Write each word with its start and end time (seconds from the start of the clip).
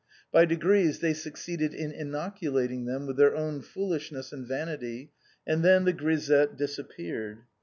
By 0.31 0.45
degrees 0.45 0.97
they 0.97 1.13
succeeded 1.13 1.75
in 1.75 1.91
inoculating 1.91 2.85
them 2.85 3.05
with 3.05 3.17
their 3.17 3.35
own 3.35 3.61
foolishness 3.61 4.33
and 4.33 4.47
vanity, 4.47 5.11
and 5.45 5.63
then 5.63 5.85
the 5.85 5.93
grisette 5.93 6.57
disappeared. 6.57 7.43